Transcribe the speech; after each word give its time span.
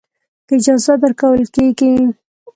که 0.47 0.53
اجازه 0.59 0.93
درکول 1.01 1.41
کېږي. 1.55 1.93